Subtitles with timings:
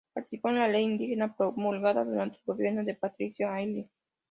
[0.15, 3.87] Participó en la ley indígena promulgada durante el gobierno de Patricio Aylwin.